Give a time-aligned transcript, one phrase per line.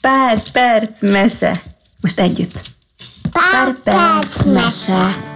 [0.00, 1.62] Pár perc mese.
[2.00, 2.60] Most együtt.
[3.32, 4.92] Pár perc mese.
[4.92, 5.29] Pár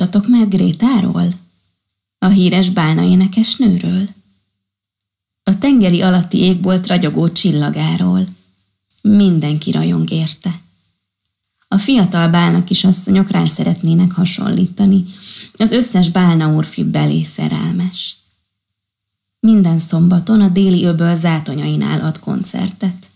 [0.00, 1.32] Hallottatok már Grétáról?
[2.18, 4.08] A híres bálna énekes nőről?
[5.42, 8.26] A tengeri alatti égbolt ragyogó csillagáról.
[9.02, 10.60] Mindenki rajong érte.
[11.68, 15.04] A fiatal bálna kisasszonyok rá szeretnének hasonlítani.
[15.52, 18.16] Az összes bálna úrfi belé szerelmes.
[19.40, 23.10] Minden szombaton a déli öböl zátonyainál ad koncertet.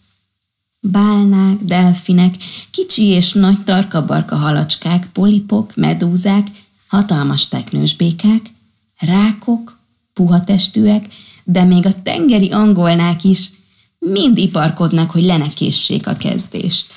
[0.81, 2.35] Bálnák, delfinek,
[2.71, 6.47] kicsi és nagy tarkabarka halacskák, polipok, medúzák,
[6.95, 8.51] hatalmas teknős békák,
[8.99, 9.79] rákok,
[10.13, 11.07] puha testűek,
[11.45, 13.51] de még a tengeri angolnák is
[13.99, 16.95] mind iparkodnak, hogy lenekészsék a kezdést.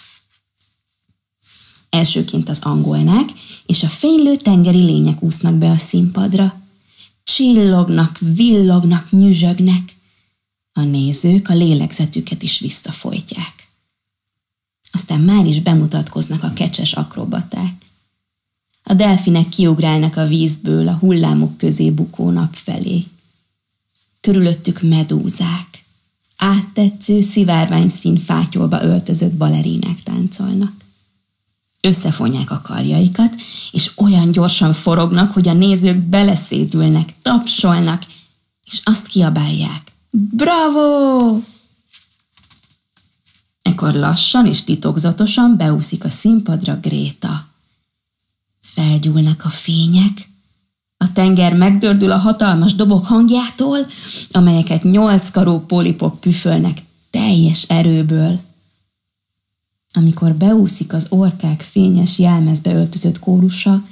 [1.89, 3.29] Elsőként az angolnák
[3.65, 6.61] és a fénylő tengeri lények úsznak be a színpadra.
[7.23, 9.95] Csillognak, villognak, nyüzsögnek.
[10.73, 13.67] A nézők a lélegzetüket is visszafolytják.
[14.91, 17.86] Aztán már is bemutatkoznak a kecses akrobaták.
[18.89, 23.03] A delfinek kiugrálnak a vízből a hullámok közé bukó nap felé.
[24.21, 25.83] Körülöttük medúzák.
[26.37, 30.71] Áttetsző, szivárvány szín fátyolba öltözött balerínák táncolnak.
[31.81, 33.35] Összefonják a karjaikat,
[33.71, 38.05] és olyan gyorsan forognak, hogy a nézők beleszédülnek, tapsolnak,
[38.65, 39.91] és azt kiabálják.
[40.09, 41.39] Bravo!
[43.61, 47.55] Ekkor lassan és titokzatosan beúszik a színpadra Gréta.
[48.77, 50.27] Felgyúlnak a fények,
[50.97, 53.77] a tenger megdördül a hatalmas dobok hangjától,
[54.31, 56.77] amelyeket nyolc karó polipok püfölnek
[57.09, 58.39] teljes erőből.
[59.93, 63.83] Amikor beúszik az orkák fényes jelmezbe öltözött kórusa,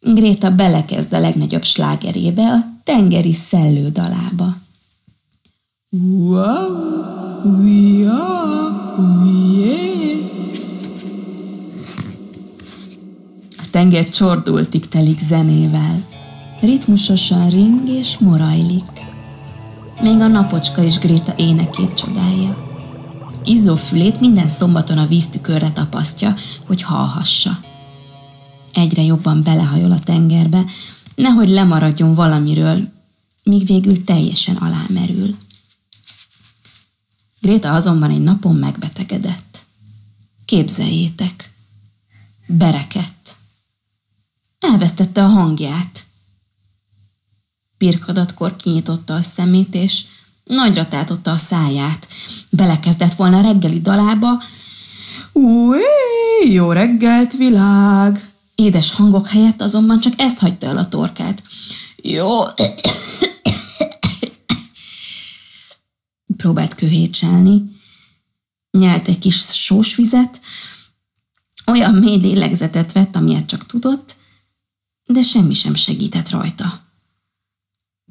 [0.00, 4.56] Gréta belekezd a legnagyobb slágerébe, a tengeri szellő dalába.
[5.90, 6.92] Wow,
[7.44, 9.93] we are, we A
[13.74, 16.04] tenger csordultig telik zenével.
[16.60, 18.90] Ritmusosan ring és morajlik.
[20.02, 22.78] Még a napocska is Gréta énekét csodálja.
[23.44, 26.36] Izzó fülét minden szombaton a víztükörre tapasztja,
[26.66, 27.58] hogy hallhassa.
[28.72, 30.64] Egyre jobban belehajol a tengerbe,
[31.14, 32.88] nehogy lemaradjon valamiről,
[33.44, 35.36] míg végül teljesen alámerül.
[37.40, 39.64] Gréta azonban egy napon megbetegedett.
[40.44, 41.50] Képzeljétek.
[42.46, 43.42] Berekett.
[44.70, 46.04] Elvesztette a hangját.
[47.76, 50.02] Pirkadatkor kinyitotta a szemét, és
[50.44, 52.08] nagyra tátotta a száját.
[52.50, 54.42] Belekezdett volna reggeli dalába.
[55.32, 55.80] Új,
[56.50, 58.32] jó reggelt, világ!
[58.54, 61.42] Édes hangok helyett azonban csak ezt hagyta el a torkát.
[61.96, 62.40] Jó,
[66.36, 67.62] próbált köhétselni,
[68.70, 70.40] nyelt egy kis sósvizet,
[71.66, 74.16] olyan mély lélegzetet vett, amilyet csak tudott,
[75.06, 76.80] de semmi sem segített rajta.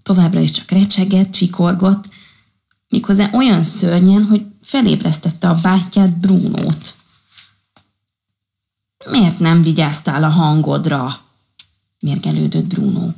[0.04, 2.10] Továbbra is csak recsegett, csikorgott,
[2.88, 6.96] méghozzá olyan szörnyen, hogy felébresztette a bátyját Brunót.
[9.10, 11.22] Miért nem vigyáztál a hangodra?
[12.00, 13.10] mérgelődött Bruno.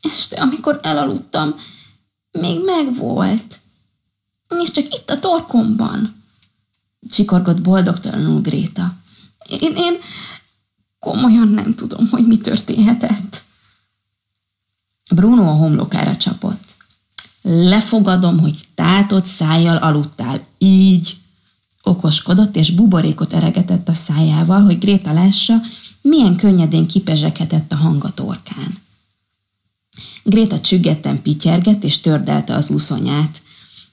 [0.00, 1.54] Este, amikor elaludtam,
[2.30, 3.60] még megvolt
[4.56, 6.22] és csak itt a torkomban.
[7.10, 8.94] Csikorgott boldogtalanul Gréta.
[9.48, 9.98] Én, én
[10.98, 13.44] komolyan nem tudom, hogy mi történhetett.
[15.14, 16.74] Bruno a homlokára csapott.
[17.42, 20.40] Lefogadom, hogy tátott szájjal aludtál.
[20.58, 21.16] Így.
[21.82, 25.54] Okoskodott, és buborékot eregetett a szájával, hogy Gréta lássa,
[26.02, 28.74] milyen könnyedén kipezseghetett a hang a torkán.
[30.22, 33.42] Gréta csüggetten pityergett, és tördelte az úszonyát.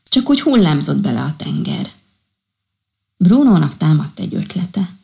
[0.09, 1.91] Csak úgy hullámzott bele a tenger.
[3.17, 4.94] Brunónak támadt egy ötlete.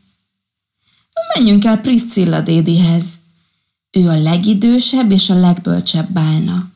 [1.35, 3.05] Menjünk el Priscilla dédihez.
[3.91, 6.71] Ő a legidősebb és a legbölcsebb bálna.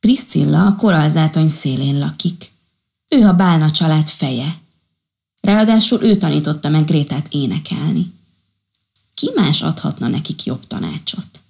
[0.00, 2.50] Priscilla a koralzátony szélén lakik.
[3.08, 4.58] Ő a bálna család feje.
[5.40, 8.12] Ráadásul ő tanította meg Grétát énekelni.
[9.14, 11.40] Ki más adhatna nekik jobb tanácsot?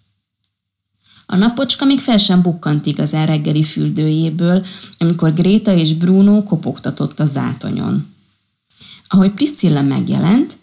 [1.26, 4.67] A napocska még fel sem bukkant igazán reggeli fürdőjéből,
[4.99, 8.14] amikor Gréta és Bruno kopogtatott a zátonyon.
[9.08, 10.56] Ahogy Priscilla megjelent,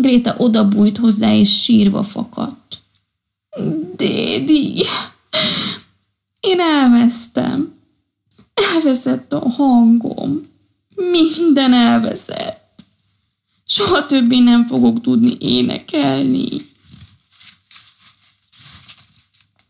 [0.00, 2.78] Gréta odabújt hozzá, és sírva fakadt.
[3.96, 4.84] Dédi,
[6.40, 7.74] én elvesztem.
[8.74, 10.48] Elveszett a hangom.
[10.94, 12.84] Minden elveszett.
[13.66, 16.48] Soha többé nem fogok tudni énekelni.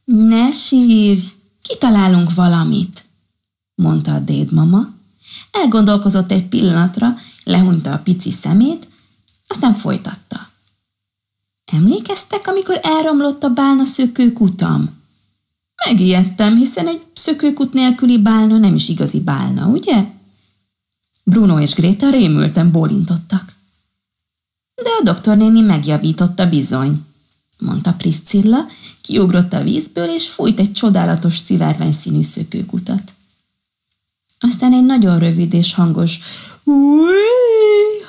[0.04, 1.20] Ne sírj,
[1.62, 3.04] kitalálunk valamit,
[3.74, 4.88] mondta a dédmama.
[5.50, 8.88] Elgondolkozott egy pillanatra, lehúnyta a pici szemét,
[9.50, 10.48] aztán folytatta.
[11.64, 14.98] Emlékeztek, amikor elromlott a bálna szökőkutam?
[15.86, 20.04] Megijedtem, hiszen egy szökőkut nélküli bálna nem is igazi bálna, ugye?
[21.24, 23.54] Bruno és Gréta rémülten bólintottak.
[24.74, 27.04] De a doktornéni megjavította bizony,
[27.58, 28.66] mondta Priscilla,
[29.02, 33.12] kiugrott a vízből, és fújt egy csodálatos szivárvány színű szökőkutat.
[34.38, 36.18] Aztán egy nagyon rövid és hangos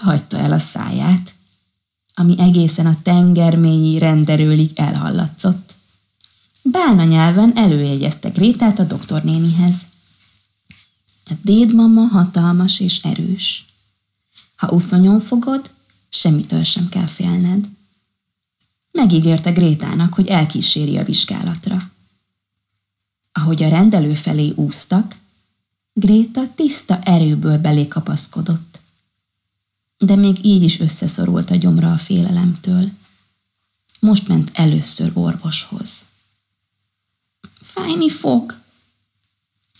[0.01, 1.33] hagyta el a száját,
[2.13, 5.73] ami egészen a tengermélyi renderőlig elhallatszott.
[6.63, 9.75] Bálna nyelven előjegyezte Grétát a doktornénihez.
[11.25, 13.65] A dédmama hatalmas és erős.
[14.55, 15.69] Ha uszonyon fogod,
[16.09, 17.67] semmitől sem kell félned.
[18.91, 21.77] Megígérte Grétának, hogy elkíséri a vizsgálatra.
[23.31, 25.15] Ahogy a rendelő felé úztak,
[25.93, 28.70] Gréta tiszta erőből belé kapaszkodott.
[30.01, 32.89] De még így is összeszorult a gyomra a félelemtől.
[33.99, 35.91] Most ment először orvoshoz.
[37.61, 38.59] Fájni fog.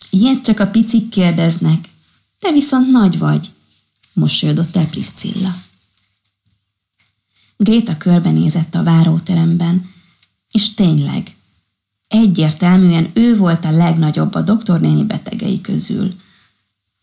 [0.09, 1.89] Ilyet csak a picik kérdeznek.
[2.39, 3.51] Te viszont nagy vagy,
[4.13, 5.55] mosolyodott el Priscilla.
[7.57, 9.91] Gréta körbenézett a váróteremben,
[10.51, 11.35] és tényleg,
[12.07, 16.15] egyértelműen ő volt a legnagyobb a doktornéni betegei közül.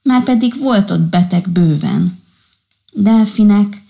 [0.02, 2.26] Márpedig volt ott beteg bőven.
[2.92, 3.82] Delfinek,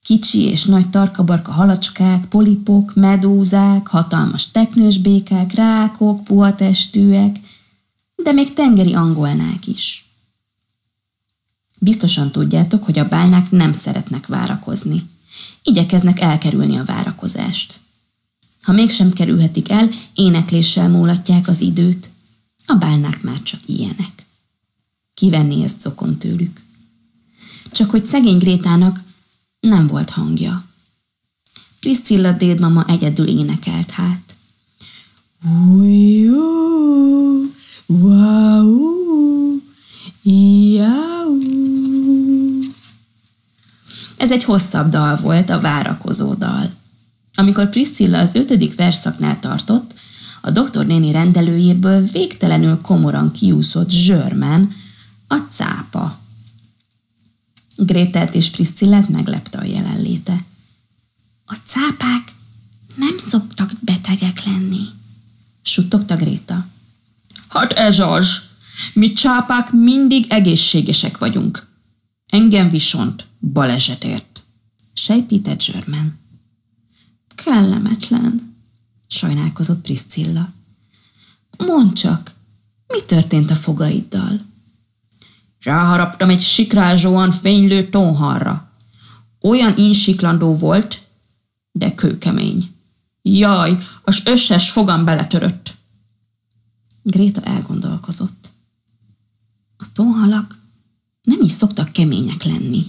[0.00, 7.36] kicsi és nagy tarkabarka halacskák, polipok, medúzák, hatalmas teknős békák, rákok, puhatestűek,
[8.14, 10.04] de még tengeri angolnák is.
[11.78, 15.02] Biztosan tudjátok, hogy a bálnák nem szeretnek várakozni
[15.66, 17.80] igyekeznek elkerülni a várakozást.
[18.62, 22.10] Ha mégsem kerülhetik el, énekléssel múlatják az időt.
[22.66, 24.26] A bálnák már csak ilyenek.
[25.14, 26.64] Kivenni ezt zokon tőlük.
[27.76, 29.00] Csak hogy szegény Grétának
[29.60, 30.64] nem volt hangja.
[31.80, 34.34] Priscilla dédmama egyedül énekelt hát.
[35.70, 36.42] Ujjú,
[37.86, 38.96] wow,
[44.16, 46.70] Ez egy hosszabb dal volt, a várakozó dal.
[47.34, 49.94] Amikor Priscilla az ötödik versszaknál tartott,
[50.40, 54.72] a doktornéni rendelőjéből végtelenül komoran kiúszott zsörmen,
[55.28, 56.24] a cápa.
[57.76, 60.36] Grételt és Priscillát meglepte a jelenléte.
[61.44, 62.34] A cápák
[62.94, 64.84] nem szoktak betegek lenni,
[65.62, 66.66] suttogta Gréta.
[67.48, 68.28] Hát ez az!
[68.92, 71.66] Mi csápák mindig egészségesek vagyunk.
[72.26, 74.42] Engem viszont balesetért.
[74.92, 76.18] Sejpített Zsörmen.
[77.34, 78.56] Kellemetlen,
[79.06, 80.52] sajnálkozott Priscilla.
[81.58, 82.34] Mondd csak,
[82.86, 84.40] mi történt a fogaiddal?
[85.66, 88.70] Ráharaptam egy sikrázsóan fénylő tonharra.
[89.40, 91.02] Olyan insiklandó volt,
[91.72, 92.70] de kőkemény.
[93.22, 95.74] Jaj, az összes fogam beletörött.
[97.02, 98.48] Gréta elgondolkozott.
[99.76, 100.58] A tonhalak
[101.22, 102.86] nem is szoktak kemények lenni.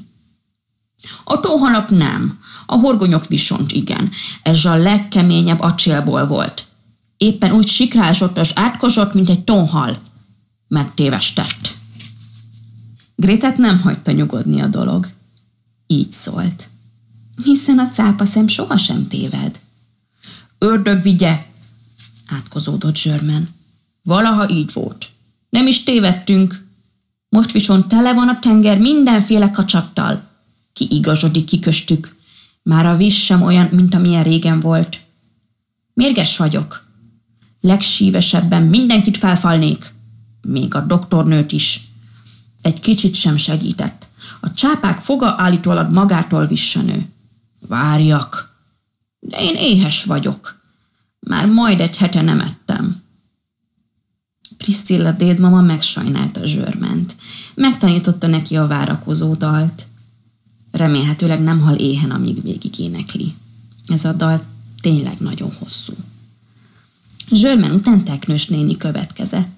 [1.24, 4.10] A tóhalak nem, a horgonyok viszont igen.
[4.44, 6.66] Ez a legkeményebb acélból volt.
[7.18, 9.98] Éppen úgy sikrázsott és átkozott, mint egy tonhal.
[10.68, 11.77] Megtévestett.
[13.20, 15.10] Grétet nem hagyta nyugodni a dolog.
[15.88, 16.70] Így szólt.
[17.44, 19.60] Hiszen a cápa szem sohasem téved.
[20.58, 21.46] Ördög vigye,
[22.28, 23.50] átkozódott Zsörmen.
[24.04, 25.08] Valaha így volt.
[25.50, 26.66] Nem is tévedtünk.
[27.30, 30.28] Most viszont tele van a tenger mindenféle kacsattal
[30.80, 32.16] igazodik ki köztük.
[32.64, 35.00] Már a víz sem olyan, mint amilyen régen volt.
[35.94, 36.86] Mérges vagyok.
[37.62, 39.94] Legsívesebben mindenkit felfalnék.
[40.48, 41.87] Még a doktornőt is.
[42.62, 44.08] Egy kicsit sem segített.
[44.40, 47.06] A csápák foga állítólag magától vissanő.
[47.68, 48.56] Várjak.
[49.20, 50.62] De én éhes vagyok.
[51.20, 53.02] Már majd egy hete nem ettem.
[54.58, 57.16] Priscilla dédmama megsajnálta zsörment.
[57.56, 59.88] Megtanította neki a várakozó dalt.
[60.72, 63.36] Remélhetőleg nem hal éhen, amíg végig énekli.
[63.88, 64.44] Ez a dal
[64.82, 65.94] tényleg nagyon hosszú.
[67.32, 69.57] Zsörmen után teknős néni következett.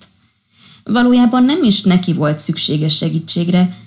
[0.91, 3.77] Valójában nem is neki volt szükséges segítségre,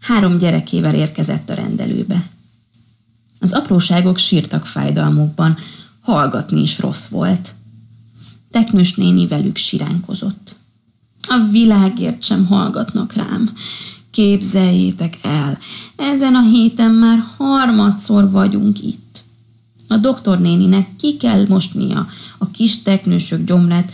[0.00, 2.28] három gyerekével érkezett a rendelőbe.
[3.40, 5.56] Az apróságok sírtak fájdalmukban,
[6.00, 7.54] hallgatni is rossz volt.
[8.50, 10.54] Teknős néni velük siránkozott.
[11.28, 13.50] A világért sem hallgatnak rám.
[14.10, 15.58] Képzeljétek el,
[15.96, 19.22] ezen a héten már harmadszor vagyunk itt.
[19.88, 22.06] A doktornéninek ki kell mosnia
[22.38, 23.92] a kis teknősök gyomrát,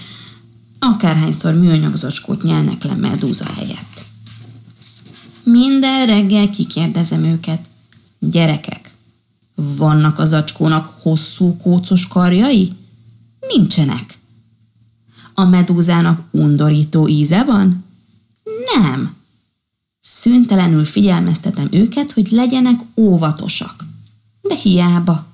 [0.79, 4.05] akárhányszor műanyag zacskót nyelnek le medúza helyett.
[5.43, 7.69] Minden reggel kikérdezem őket.
[8.19, 8.93] Gyerekek,
[9.55, 12.73] vannak az zacskónak hosszú kócos karjai?
[13.41, 14.19] Nincsenek.
[15.35, 17.85] A medúzának undorító íze van?
[18.75, 19.17] Nem.
[20.01, 23.85] Szüntelenül figyelmeztetem őket, hogy legyenek óvatosak.
[24.41, 25.27] De hiába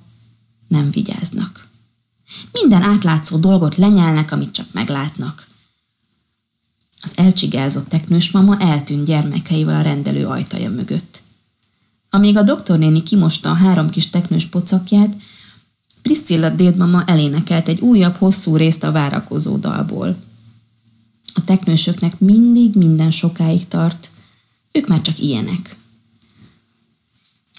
[0.68, 1.63] nem vigyáznak.
[2.52, 5.46] Minden átlátszó dolgot lenyelnek, amit csak meglátnak.
[7.02, 11.22] Az elcsigázott teknős mama eltűnt gyermekeivel a rendelő ajtaja mögött.
[12.10, 15.16] Amíg a doktornéni kimosta a három kis teknős pocakját,
[16.02, 20.16] Priscilla dédmama elénekelt egy újabb hosszú részt a várakozó dalból.
[21.34, 24.10] A teknősöknek mindig minden sokáig tart,
[24.72, 25.76] ők már csak ilyenek.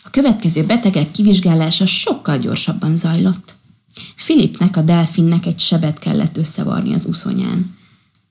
[0.04, 3.55] A következő betegek kivizsgálása sokkal gyorsabban zajlott.
[4.16, 7.76] Filipnek, a delfinnek egy sebet kellett összevarni az uszonyán.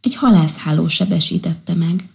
[0.00, 2.08] Egy halászháló sebesítette meg.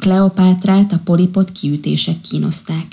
[0.00, 2.86] Kleopátrát a polipot kiütések kínozták.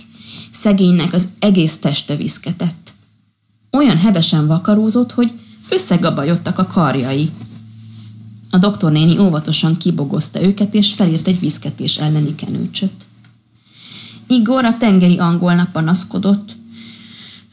[0.52, 2.94] Szegénynek az egész teste viszketett.
[3.72, 5.32] Olyan hevesen vakarózott, hogy
[5.70, 7.30] összegabajodtak a karjai.
[8.50, 13.06] A doktornéni óvatosan kibogozta őket, és felírt egy viszketés elleni kenőcsöt.
[14.28, 16.56] Igor a tengeri angolnak panaszkodott.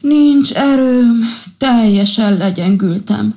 [0.01, 1.19] Nincs erőm,
[1.57, 3.35] teljesen legyengültem.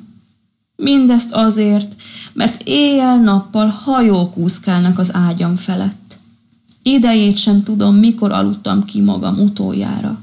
[0.76, 1.96] Mindezt azért,
[2.32, 6.18] mert éjjel-nappal hajók úszkálnak az ágyam felett.
[6.82, 10.20] Idejét sem tudom, mikor aludtam ki magam utoljára.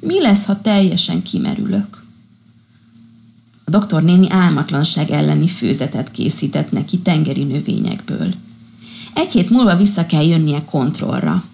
[0.00, 2.04] Mi lesz, ha teljesen kimerülök?
[3.64, 8.34] A doktor néni álmatlanság elleni főzetet készített neki tengeri növényekből.
[9.14, 11.44] Egy hét múlva vissza kell jönnie kontrollra.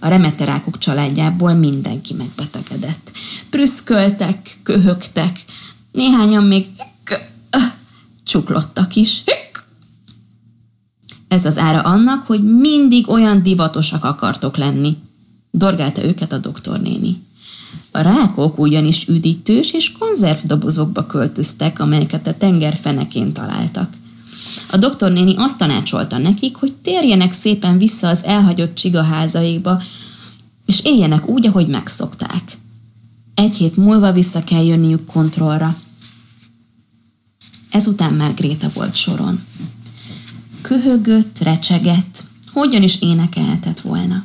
[0.00, 3.12] A remeterákok családjából mindenki megbetegedett.
[3.50, 5.44] Prüszköltek, köhögtek,
[5.92, 6.66] néhányan még
[8.24, 9.22] csuklottak is.
[11.28, 14.96] Ez az ára annak, hogy mindig olyan divatosak akartok lenni,
[15.50, 17.22] dorgálta őket a doktornéni.
[17.90, 23.96] A rákok ugyanis üdítős és konzervdobozokba költöztek, amelyeket a tenger fenekén találtak.
[24.70, 29.82] A doktornéni azt tanácsolta nekik, hogy térjenek szépen vissza az elhagyott csigaházaikba,
[30.66, 32.58] és éljenek úgy, ahogy megszokták.
[33.34, 35.76] Egy hét múlva vissza kell jönniük kontrollra.
[37.70, 39.40] Ezután már Gréta volt soron.
[40.60, 44.24] Köhögött, recsegett, hogyan is énekelhetett volna.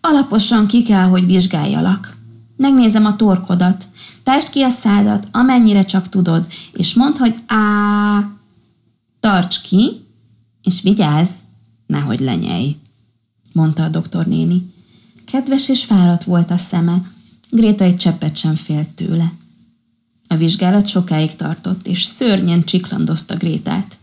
[0.00, 2.16] Alaposan ki kell, hogy vizsgáljalak.
[2.56, 3.84] Megnézem a torkodat,
[4.22, 8.28] test ki a szádat, amennyire csak tudod, és mondd, hogy á,
[9.24, 10.04] tarts ki,
[10.62, 11.30] és vigyázz,
[11.86, 12.76] nehogy lenyelj,
[13.52, 14.72] mondta a doktor néni.
[15.24, 17.10] Kedves és fáradt volt a szeme,
[17.50, 19.32] Gréta egy cseppet sem félt tőle.
[20.28, 23.96] A vizsgálat sokáig tartott, és szörnyen csiklandozta Grétát.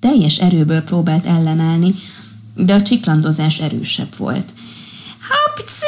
[0.00, 1.94] Teljes erőből próbált ellenállni,
[2.54, 4.52] de a csiklandozás erősebb volt.
[5.28, 5.86] Hapci!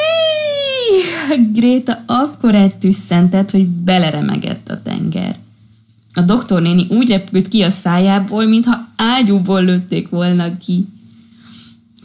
[1.53, 5.37] Gréta akkor eltüsszentett, hogy beleremegett a tenger.
[6.17, 10.87] A doktornéni úgy repült ki a szájából, mintha ágyúból lőtték volna ki.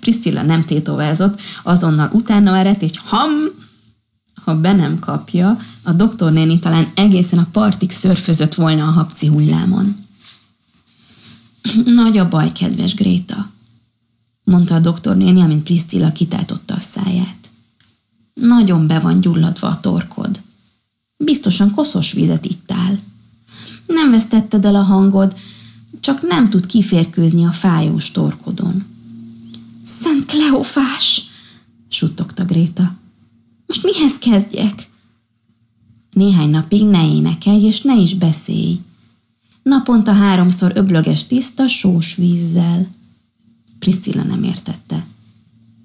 [0.01, 3.31] Priscilla nem tétovázott, azonnal utána erett, és ham,
[4.45, 9.97] ha be nem kapja, a doktornéni talán egészen a partig szörfözött volna a hapci hullámon.
[11.85, 13.51] Nagy a baj, kedves Gréta,
[14.45, 17.51] mondta a doktornéni, amint Priscilla kitátotta a száját.
[18.35, 20.41] Nagyon be van gyulladva a torkod.
[21.17, 22.99] Biztosan koszos vizet ittál.
[23.93, 25.37] Nem vesztetted el a hangod,
[26.01, 28.85] csak nem tud kiférkőzni a fájós torkodon.
[29.85, 31.23] Szent Kleofás!
[31.89, 32.95] suttogta Gréta.
[33.67, 34.89] Most mihez kezdjek?
[36.13, 38.81] Néhány napig ne énekelj, és ne is beszélj.
[39.63, 42.89] Naponta háromszor öblöges tiszta, sós vízzel.
[43.79, 45.07] Priscilla nem értette,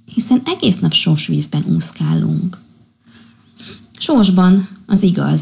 [0.05, 2.57] hiszen egész nap sós vízben úszkálunk.
[3.97, 5.41] Sósban, az igaz.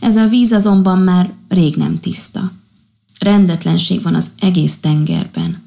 [0.00, 2.52] Ez a víz azonban már rég nem tiszta.
[3.18, 5.62] Rendetlenség van az egész tengerben.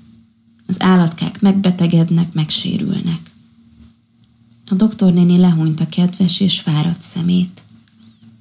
[0.68, 3.20] Az állatkák megbetegednek, megsérülnek.
[4.70, 7.62] A doktornéni lehúnyta kedves és fáradt szemét.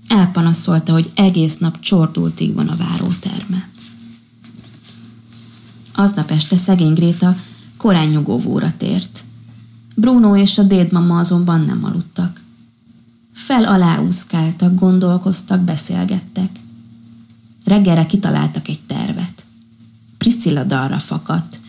[0.08, 3.68] Elpanaszolta, hogy egész nap csordultig van a váróterme.
[5.94, 7.36] Aznap este szegény Gréta
[7.76, 9.24] korán nyugovóra tért.
[9.94, 12.43] Bruno és a dédmama azonban nem aludtak.
[13.34, 16.50] Fel-alá úszkáltak, gondolkoztak, beszélgettek.
[17.64, 19.44] Reggelre kitaláltak egy tervet.
[20.18, 21.60] Priscilla dalra fakadt.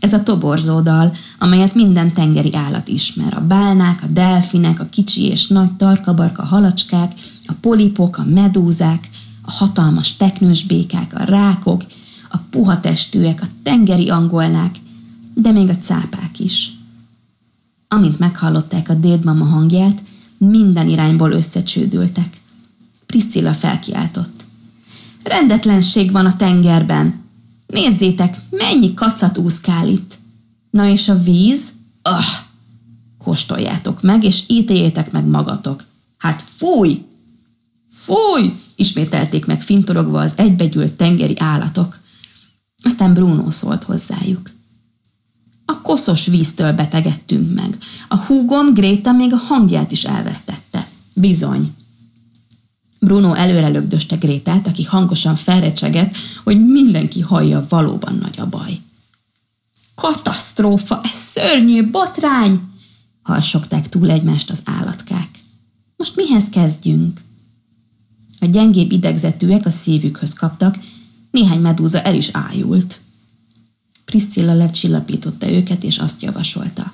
[0.00, 3.34] Ez a toborzó dal, amelyet minden tengeri állat ismer.
[3.36, 7.12] A bálnák, a delfinek, a kicsi és nagy tarkabarka halacskák,
[7.46, 9.08] a polipok, a medúzák,
[9.42, 11.84] a hatalmas teknős békák, a rákok,
[12.30, 14.76] a puha testűek, a tengeri angolnák,
[15.34, 16.72] de még a cápák is.
[17.92, 20.02] Amint meghallották a dédmama hangját,
[20.38, 22.40] minden irányból összecsődültek.
[23.06, 24.44] Priscilla felkiáltott.
[25.24, 27.20] Rendetlenség van a tengerben.
[27.66, 30.18] Nézzétek, mennyi kacat úszkál itt.
[30.70, 31.68] Na és a víz?
[32.02, 32.24] Ah!
[33.18, 35.84] Kóstoljátok meg, és ítéljétek meg magatok.
[36.18, 37.04] Hát fúj!
[37.90, 38.54] Fúj!
[38.76, 41.98] Ismételték meg fintorogva az egybegyűlt tengeri állatok.
[42.82, 44.50] Aztán Bruno szólt hozzájuk.
[45.82, 47.78] A koszos víztől betegedtünk meg.
[48.08, 50.88] A húgom Gréta még a hangját is elvesztette.
[51.14, 51.74] Bizony.
[53.00, 58.78] Bruno előre lögdöste Grétát, aki hangosan felrecsegett, hogy mindenki hallja, valóban nagy a baj.
[59.94, 62.60] Katasztrófa, ez szörnyű, botrány!
[63.22, 65.28] Harsogták túl egymást az állatkák.
[65.96, 67.20] Most mihez kezdjünk?
[68.40, 70.78] A gyengébb idegzetűek a szívükhöz kaptak,
[71.30, 73.00] néhány medúza el is ájult.
[74.12, 76.92] Priscilla lecsillapította őket, és azt javasolta.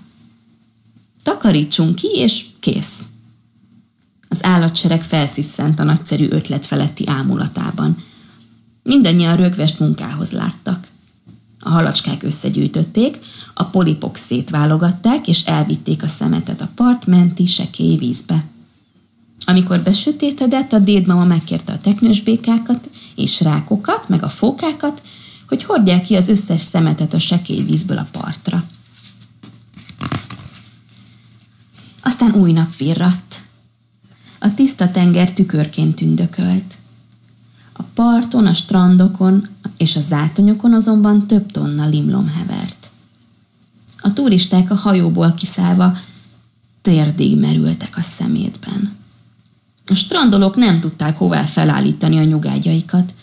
[1.23, 3.03] Takarítsunk ki, és kész.
[4.29, 7.97] Az állatsereg felsziszent a nagyszerű ötlet feletti ámulatában.
[8.83, 10.87] Mindennyian rögvest munkához láttak.
[11.61, 13.19] A halacskák összegyűjtötték,
[13.55, 18.45] a polipok szétválogatták, és elvitték a szemetet a part menti sekély vízbe.
[19.47, 25.03] Amikor besötétedett, a dédmama megkérte a teknős békákat és rákokat, meg a fókákat,
[25.49, 28.65] hogy hordják ki az összes szemetet a sekély vízből a partra.
[32.03, 33.41] Aztán új nap virratt.
[34.39, 36.77] A tiszta tenger tükörként tündökölt.
[37.73, 42.91] A parton, a strandokon és a zátonyokon azonban több tonna limlom hevert.
[44.01, 45.99] A turisták a hajóból kiszállva
[46.83, 48.97] térdig merültek a szemétben.
[49.87, 53.15] A strandolók nem tudták hová felállítani a nyugágyaikat.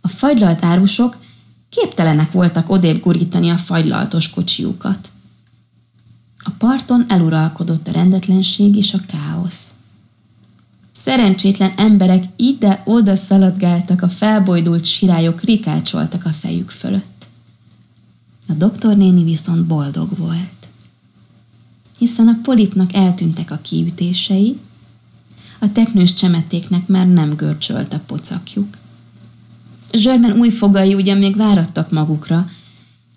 [0.00, 1.16] A fagylalt árusok
[1.74, 5.10] képtelenek voltak odébb gurítani a fagylaltos kocsiukat.
[6.44, 9.70] A parton eluralkodott a rendetlenség és a káosz.
[10.92, 17.26] Szerencsétlen emberek ide-oda szaladgáltak, a felbojdult sirályok rikácsoltak a fejük fölött.
[18.48, 20.68] A doktornéni viszont boldog volt,
[21.98, 24.58] hiszen a polipnak eltűntek a kiütései,
[25.58, 28.80] a teknős csemetéknek már nem görcsölt a pocakjuk.
[29.92, 32.50] Zsörben új fogai ugyan még várattak magukra,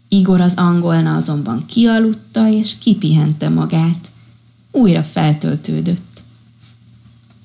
[0.08, 4.12] Igor az angolna azonban kialudta és kipihente magát.
[4.72, 6.22] Újra feltöltődött.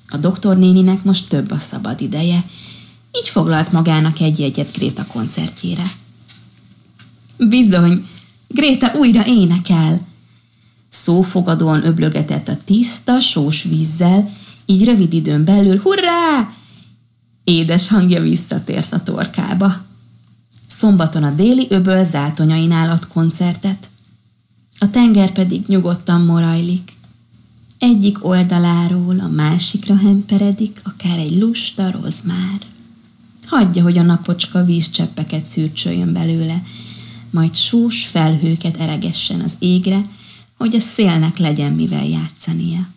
[0.09, 2.45] A doktornéninek most több a szabad ideje,
[3.21, 5.83] így foglalt magának egy jegyet Gréta koncertjére.
[7.37, 8.07] Bizony,
[8.47, 10.01] Gréta újra énekel.
[10.89, 14.29] Szófogadóan öblögetett a tiszta, sós vízzel,
[14.65, 16.53] így rövid időn belül, hurrá!
[17.43, 19.73] Édes hangja visszatért a torkába.
[20.67, 23.89] Szombaton a déli öböl zátonyainál ad koncertet.
[24.79, 26.93] A tenger pedig nyugodtan morajlik.
[27.77, 32.59] Egyik oldaláról a másikra hemperedik, akár egy lusta rozmár.
[33.45, 36.63] Hagyja, hogy a napocska vízcseppeket szürcsöljön belőle,
[37.29, 40.05] majd sós felhőket eregessen az égre,
[40.57, 42.87] hogy a szélnek legyen mivel játszania.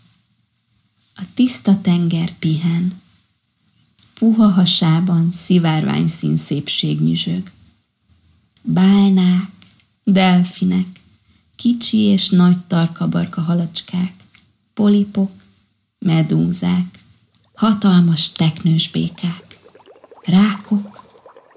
[1.15, 2.93] A tiszta tenger pihen.
[4.15, 7.51] Puha hasában szivárvány szín szépség nyüzsög.
[8.63, 9.51] Bálnák,
[10.05, 10.87] delfinek,
[11.57, 14.13] kicsi és nagy tarkabarka halacskák,
[14.75, 15.31] polipok,
[15.99, 16.99] medúzák,
[17.55, 19.59] hatalmas teknős békák,
[20.23, 21.05] rákok,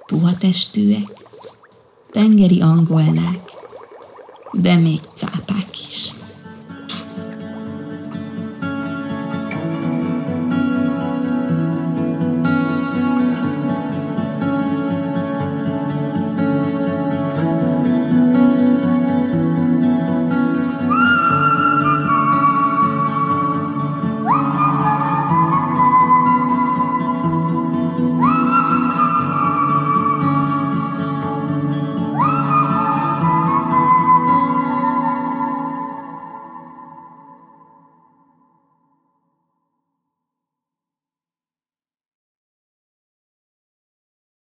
[0.07, 1.25] puha testűek,
[2.11, 3.51] tengeri angolnák,
[4.51, 5.57] de még cápák.